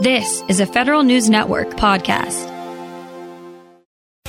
[0.00, 2.46] This is a Federal News Network podcast.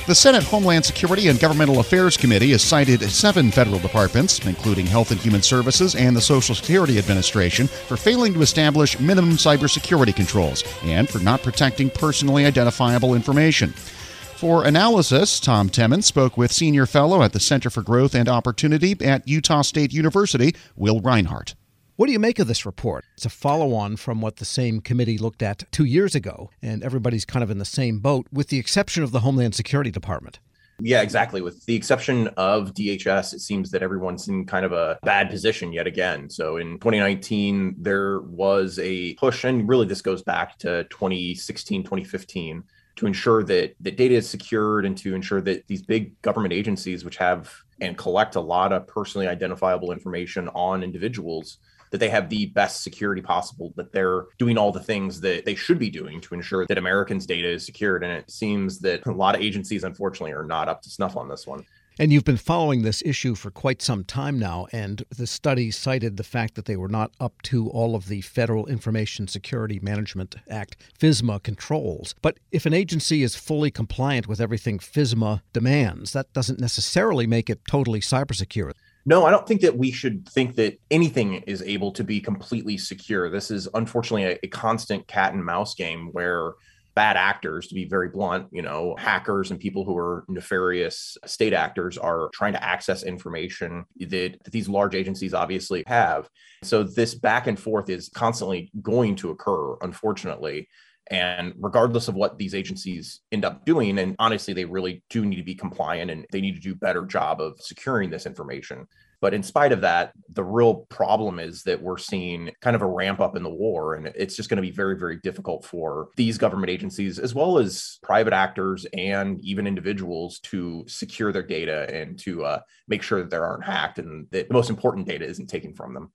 [0.08, 5.12] The Senate Homeland Security and Governmental Affairs Committee has cited seven federal departments, including Health
[5.12, 10.64] and Human Services and the Social Security Administration, for failing to establish minimum cybersecurity controls
[10.82, 13.70] and for not protecting personally identifiable information.
[13.70, 18.96] For analysis, Tom Temin spoke with senior fellow at the Center for Growth and Opportunity
[19.04, 21.54] at Utah State University, Will Rinehart.
[22.00, 23.04] What do you make of this report?
[23.14, 26.82] It's a follow on from what the same committee looked at two years ago, and
[26.82, 30.38] everybody's kind of in the same boat, with the exception of the Homeland Security Department.
[30.80, 31.42] Yeah, exactly.
[31.42, 35.74] With the exception of DHS, it seems that everyone's in kind of a bad position
[35.74, 36.30] yet again.
[36.30, 42.64] So in 2019, there was a push, and really this goes back to 2016, 2015
[42.96, 47.04] to ensure that that data is secured and to ensure that these big government agencies
[47.04, 51.58] which have and collect a lot of personally identifiable information on individuals
[51.90, 55.54] that they have the best security possible, that they're doing all the things that they
[55.54, 58.04] should be doing to ensure that Americans' data is secured.
[58.04, 61.28] And it seems that a lot of agencies, unfortunately, are not up to snuff on
[61.28, 61.64] this one.
[61.98, 66.16] And you've been following this issue for quite some time now, and the study cited
[66.16, 70.36] the fact that they were not up to all of the Federal Information Security Management
[70.48, 72.14] Act, FISMA, controls.
[72.22, 77.50] But if an agency is fully compliant with everything FISMA demands, that doesn't necessarily make
[77.50, 78.72] it totally cyber secure.
[79.06, 82.76] No, I don't think that we should think that anything is able to be completely
[82.76, 83.30] secure.
[83.30, 86.52] This is unfortunately a, a, constant cat and mouse game where
[86.94, 91.52] bad actors, to be very blunt, you know, hackers and people who are nefarious state
[91.52, 96.28] actors are trying to access information that, that these large agencies obviously have.
[96.62, 100.68] So this back and forth is constantly going to occur, unfortunately.
[101.10, 105.36] And regardless of what these agencies end up doing, and honestly, they really do need
[105.36, 108.86] to be compliant and they need to do a better job of securing this information.
[109.20, 112.86] But in spite of that, the real problem is that we're seeing kind of a
[112.86, 113.94] ramp up in the war.
[113.94, 117.58] And it's just going to be very, very difficult for these government agencies, as well
[117.58, 123.20] as private actors and even individuals, to secure their data and to uh, make sure
[123.20, 126.12] that they aren't hacked and that the most important data isn't taken from them.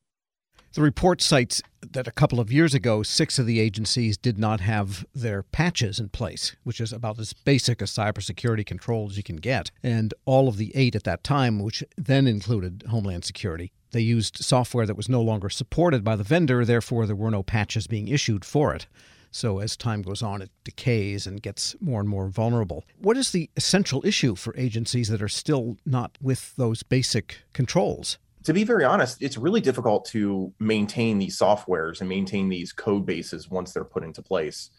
[0.76, 1.62] The report cites
[1.94, 6.02] that a couple of years ago, six of the agencies did not have their patches
[6.02, 9.72] in place, which is about as basic a cybersecurity control as you can get.
[9.82, 14.44] And all of the eight at that time, which then included Homeland Security, they used
[14.44, 18.10] software that was no longer supported by the vendor, therefore, there were no patches being
[18.10, 18.86] issued for it.
[19.32, 22.84] So as time goes on, it decays and gets more and more vulnerable.
[22.98, 28.18] What is the essential issue for agencies that are still not with those basic controls?
[28.46, 33.06] To be very honest, it's really difficult to maintain these softwares and maintain these code
[33.06, 34.70] bases once they're put into place.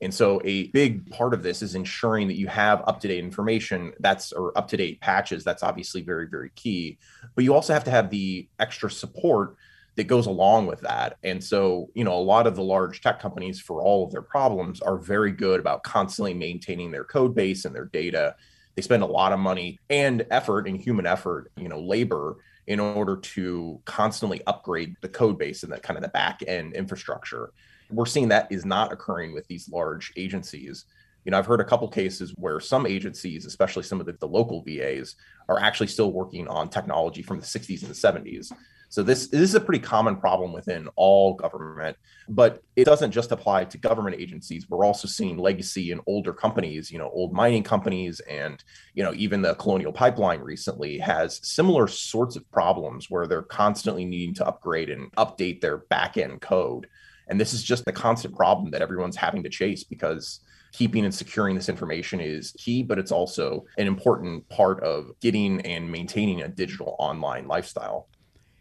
[0.00, 4.30] And so a big part of this is ensuring that you have up-to-date information that's
[4.30, 5.42] or up-to-date patches.
[5.42, 6.98] That's obviously very, very key.
[7.34, 9.56] But you also have to have the extra support
[9.96, 11.16] that goes along with that.
[11.24, 14.22] And so, you know, a lot of the large tech companies for all of their
[14.22, 18.36] problems are very good about constantly maintaining their code base and their data.
[18.74, 22.80] They spend a lot of money and effort and human effort, you know, labor in
[22.80, 27.52] order to constantly upgrade the code base and that kind of the back end infrastructure.
[27.90, 30.86] We're seeing that is not occurring with these large agencies.
[31.26, 34.28] You know, I've heard a couple cases where some agencies, especially some of the, the
[34.28, 35.16] local VAs,
[35.48, 37.94] are actually still working on technology from the 60s and the
[38.30, 38.52] 70s.
[38.90, 41.96] So this, this is a pretty common problem within all government,
[42.28, 44.70] but it doesn't just apply to government agencies.
[44.70, 48.62] We're also seeing legacy in older companies, you know, old mining companies and,
[48.94, 54.04] you know, even the Colonial Pipeline recently has similar sorts of problems where they're constantly
[54.04, 56.86] needing to upgrade and update their back end code.
[57.26, 60.38] And this is just a constant problem that everyone's having to chase because
[60.72, 65.60] keeping and securing this information is key, but it's also an important part of getting
[65.62, 68.08] and maintaining a digital online lifestyle.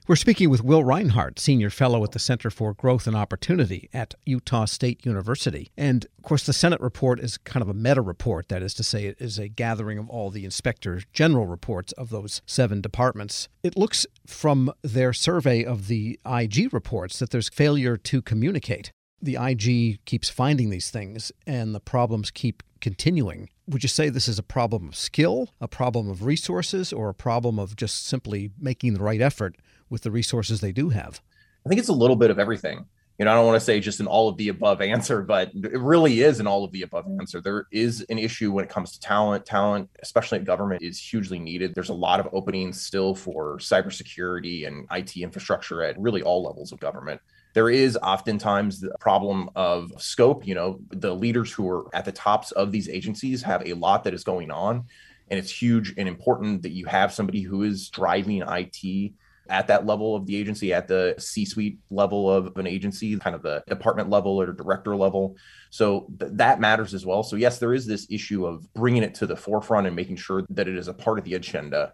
[0.08, 4.14] We're speaking with Will Rinehart, Senior Fellow at the Center for Growth and Opportunity at
[4.24, 5.72] Utah State University.
[5.76, 8.50] And of course, the Senate report is kind of a meta report.
[8.50, 12.12] That is to say, it is a gathering of all the Inspector General reports of
[12.12, 13.50] those seven departments.
[13.64, 18.92] It looks from their survey of the IG reports that there's failure to communicate.
[19.26, 23.50] The IG keeps finding these things, and the problems keep continuing.
[23.68, 27.14] Would you say this is a problem of skill, a problem of resources, or a
[27.16, 29.56] problem of just simply making the right effort
[29.90, 31.22] with the resources they do have?
[31.66, 32.86] I think it's a little bit of everything.
[33.18, 35.50] You know, I don't want to say just an all of the above answer, but
[35.56, 37.42] it really is an all of the above answer.
[37.42, 39.48] There is an issue when it comes to talent.
[39.48, 41.74] Talent, especially in government, is hugely needed.
[41.74, 46.72] There's a lot of openings still for cybersecurity and IT infrastructure at really all levels
[46.72, 47.20] of government
[47.56, 50.46] there is oftentimes the problem of scope.
[50.46, 54.04] You know, the leaders who are at the tops of these agencies have a lot
[54.04, 54.84] that is going on.
[55.30, 59.14] And it's huge and important that you have somebody who is driving IT
[59.50, 63.36] at that level of the agency, at the C suite level of an agency, kind
[63.36, 65.38] of the department level or director level.
[65.70, 67.24] So th- that matters as well.
[67.24, 70.44] So, yes, there is this issue of bringing it to the forefront and making sure
[70.50, 71.94] that it is a part of the agenda.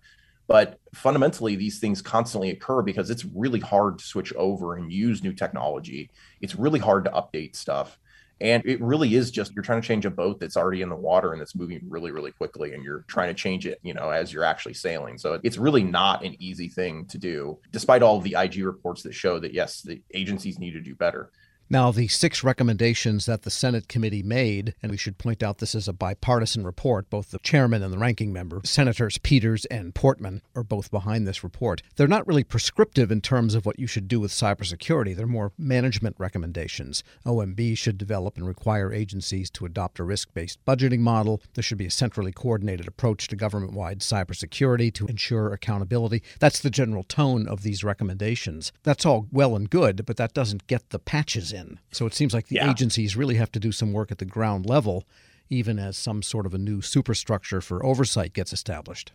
[0.51, 5.23] But fundamentally, these things constantly occur because it's really hard to switch over and use
[5.23, 6.09] new technology.
[6.41, 7.97] It's really hard to update stuff.
[8.41, 10.95] And it really is just you're trying to change a boat that's already in the
[10.95, 14.09] water and that's moving really, really quickly, and you're trying to change it, you know,
[14.09, 15.17] as you're actually sailing.
[15.17, 19.13] So it's really not an easy thing to do, despite all the IG reports that
[19.13, 21.31] show that yes, the agencies need to do better.
[21.71, 25.73] Now, the six recommendations that the Senate committee made, and we should point out this
[25.73, 30.41] is a bipartisan report, both the chairman and the ranking member, Senators Peters and Portman,
[30.53, 31.81] are both behind this report.
[31.95, 35.53] They're not really prescriptive in terms of what you should do with cybersecurity, they're more
[35.57, 37.05] management recommendations.
[37.25, 41.41] OMB should develop and require agencies to adopt a risk based budgeting model.
[41.53, 46.21] There should be a centrally coordinated approach to government wide cybersecurity to ensure accountability.
[46.37, 48.73] That's the general tone of these recommendations.
[48.83, 51.79] That's all well and good, but that doesn't get the patches in in.
[51.91, 52.69] So it seems like the yeah.
[52.69, 55.05] agencies really have to do some work at the ground level,
[55.49, 59.11] even as some sort of a new superstructure for oversight gets established.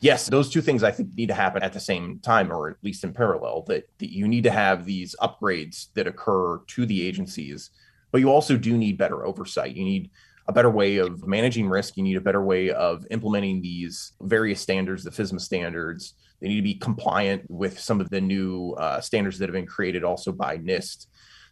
[0.00, 2.76] Yes, those two things I think need to happen at the same time, or at
[2.82, 3.62] least in parallel.
[3.68, 7.70] That, that you need to have these upgrades that occur to the agencies,
[8.10, 9.76] but you also do need better oversight.
[9.76, 10.10] You need
[10.48, 11.96] a better way of managing risk.
[11.96, 16.14] You need a better way of implementing these various standards, the FISMA standards.
[16.40, 19.66] They need to be compliant with some of the new uh, standards that have been
[19.66, 21.06] created also by NIST.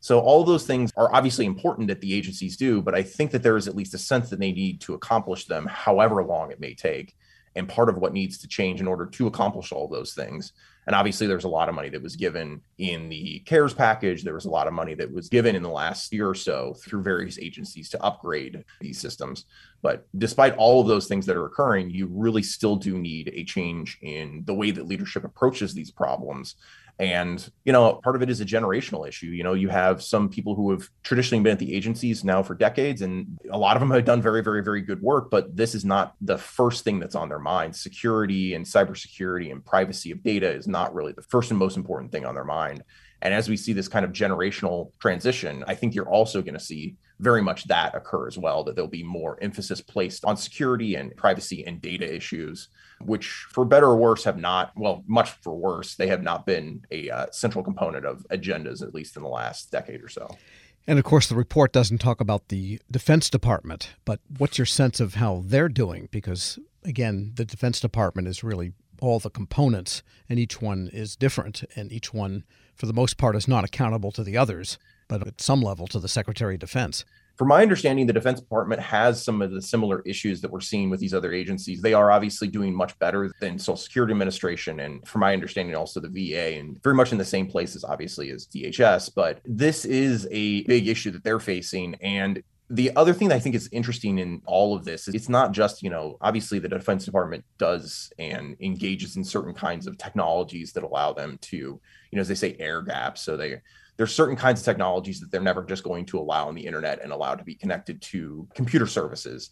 [0.05, 3.43] So all those things are obviously important that the agencies do, but I think that
[3.43, 6.61] there is at least a sense that they need to accomplish them however long it
[6.61, 7.17] may take.
[7.57, 10.53] And part of what needs to change in order to accomplish all those things.
[10.87, 14.25] And obviously, there's a lot of money that was given in the CARES package.
[14.25, 16.75] There was a lot of money that was given in the last year or so
[16.75, 19.47] through various agencies to upgrade these systems.
[19.81, 23.45] But despite all of those things that are occurring, you really still do need a
[23.45, 26.57] change in the way that leadership approaches these problems
[26.99, 29.27] and, you know, part of it is a generational issue.
[29.27, 32.55] You know, you have some people who have traditionally been at the agencies now for
[32.55, 35.75] decades, and a lot of them have done very, very, very good work, but this
[35.75, 37.75] is not the first thing that's on their mind.
[37.75, 42.13] Security and cybersecurity and privacy of data is not really the first and most important
[42.13, 42.85] thing on their mind.
[43.25, 46.61] And as we see this kind of generational transition, I think you're also going to
[46.61, 50.95] see very much that occur as well, that there'll be more emphasis placed on security
[50.95, 52.69] and privacy and data issues
[53.01, 56.85] which for better or worse have not, well, much for worse, they have not been
[56.91, 60.29] a uh, central component of agendas, at least in the last decade or so.
[60.87, 65.01] And of course, the report doesn't talk about the Defense Department, but what's your sense
[65.01, 66.09] of how they're doing?
[66.11, 71.65] Because again, the Defense Department is really all the components, and each one is different,
[71.75, 72.45] and each one,
[72.75, 74.79] for the most part, is not accountable to the others,
[75.09, 77.05] but at some level to the Secretary of Defense
[77.37, 80.89] from my understanding, the Defense Department has some of the similar issues that we're seeing
[80.89, 81.83] with these other agencies.
[81.83, 86.01] They are obviously doing much better than Social Security Administration, and from my understanding, also
[86.01, 89.11] the VA, and very much in the same places, obviously, as DHS.
[89.15, 92.43] But this is a big issue that they're facing, and
[92.75, 95.53] the other thing that I think is interesting in all of this is it's not
[95.53, 100.73] just, you know, obviously the Defense Department does and engages in certain kinds of technologies
[100.73, 101.81] that allow them to, you
[102.13, 103.23] know, as they say, air gaps.
[103.23, 103.61] So they
[103.97, 107.01] there's certain kinds of technologies that they're never just going to allow on the internet
[107.01, 109.51] and allow to be connected to computer services.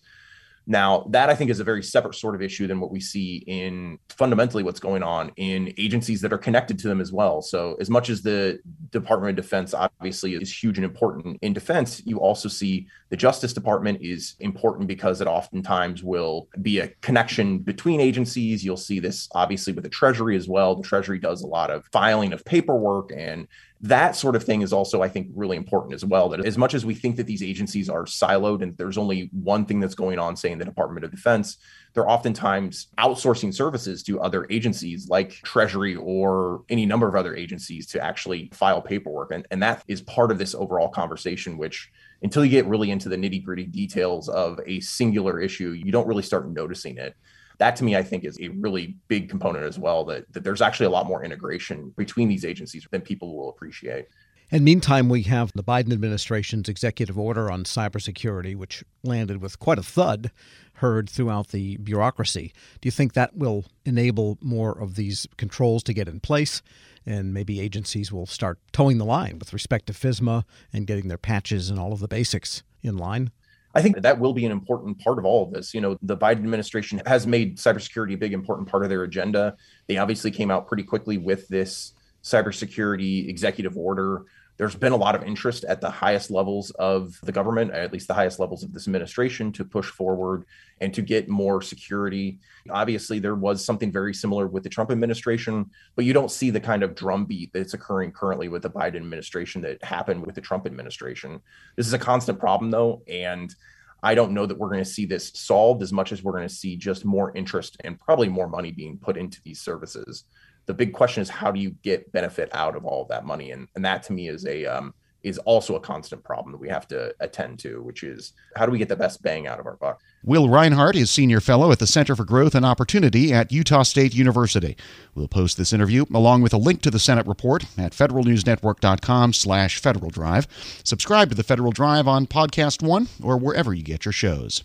[0.67, 3.43] Now, that I think is a very separate sort of issue than what we see
[3.49, 7.43] in fundamentally what's going on in agencies that are connected to them as well.
[7.43, 8.61] So, as much as the
[8.91, 13.53] Department of Defense obviously is huge and important in defense, you also see the Justice
[13.53, 18.65] Department is important because it oftentimes will be a connection between agencies.
[18.65, 20.77] You'll see this obviously with the Treasury as well.
[20.77, 23.49] The Treasury does a lot of filing of paperwork and
[23.83, 26.73] that sort of thing is also i think really important as well that as much
[26.73, 30.21] as we think that these agencies are siloed and there's only one thing that's going
[30.21, 31.57] on say in the department of defense
[31.93, 37.89] they're oftentimes outsourcing services to other agencies like treasury or any number of other agencies
[37.89, 41.91] to actually file paperwork and, and that is part of this overall conversation which
[42.23, 46.07] until you get really into the nitty gritty details of a singular issue you don't
[46.07, 47.15] really start noticing it
[47.59, 50.63] that to me i think is a really big component as well that, that there's
[50.63, 54.07] actually a lot more integration between these agencies than people will appreciate
[54.55, 59.79] and meantime, we have the Biden administration's executive order on cybersecurity, which landed with quite
[59.79, 60.31] a thud
[60.75, 62.53] heard throughout the bureaucracy.
[62.83, 66.61] Do you think that will enable more of these controls to get in place?
[67.05, 71.19] And maybe agencies will start toeing the line with respect to FISMA and getting their
[71.19, 73.31] patches and all of the basics in line?
[73.75, 75.73] I think that will be an important part of all of this.
[75.73, 79.57] You know, the Biden administration has made cybersecurity a big important part of their agenda.
[79.87, 84.25] They obviously came out pretty quickly with this cybersecurity executive order
[84.59, 88.07] there's been a lot of interest at the highest levels of the government, at least
[88.07, 90.45] the highest levels of this administration, to push forward
[90.81, 92.39] and to get more security.
[92.71, 96.61] Obviously, there was something very similar with the Trump administration, but you don't see the
[96.61, 100.67] kind of drumbeat that's occurring currently with the Biden administration that happened with the Trump
[100.67, 101.41] administration.
[101.77, 103.03] This is a constant problem, though.
[103.09, 103.55] And
[104.03, 106.49] I don't know that we're going to see this solved as much as we're going
[106.49, 110.25] to see just more interest and probably more money being put into these services
[110.67, 113.51] the big question is how do you get benefit out of all of that money
[113.51, 116.69] and and that to me is a um, is also a constant problem that we
[116.69, 119.67] have to attend to, which is how do we get the best bang out of
[119.67, 120.01] our buck?
[120.25, 124.15] Will Rinehart is Senior Fellow at the Center for Growth and Opportunity at Utah State
[124.15, 124.77] University.
[125.15, 129.79] We'll post this interview along with a link to the Senate report at federalnewsnetwork.com slash
[129.79, 130.47] Federal Drive.
[130.85, 134.65] Subscribe to the Federal Drive on Podcast One or wherever you get your shows.